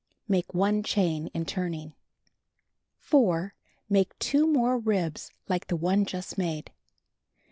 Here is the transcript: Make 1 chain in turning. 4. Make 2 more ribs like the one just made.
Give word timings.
Make 0.27 0.55
1 0.55 0.81
chain 0.81 1.27
in 1.27 1.45
turning. 1.45 1.93
4. 2.97 3.53
Make 3.87 4.17
2 4.17 4.47
more 4.47 4.79
ribs 4.79 5.29
like 5.47 5.67
the 5.67 5.75
one 5.75 6.07
just 6.07 6.39
made. 6.39 6.71